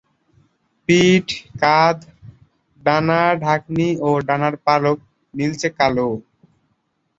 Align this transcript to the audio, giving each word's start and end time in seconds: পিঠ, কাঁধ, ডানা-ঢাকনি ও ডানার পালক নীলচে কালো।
পিঠ, 0.89 1.27
কাঁধ, 1.61 1.97
ডানা-ঢাকনি 2.81 3.87
ও 3.99 4.09
ডানার 4.27 4.55
পালক 4.65 4.97
নীলচে 5.33 5.69
কালো। 5.77 6.09